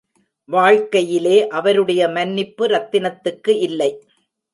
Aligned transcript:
வாழ்க்கையிலே 0.45 1.47
அவருடைய 1.47 2.07
மன்னிப்பு 2.07 2.67
ரத்தினத்துக்கு 2.67 3.49
இல்லை. 3.49 3.91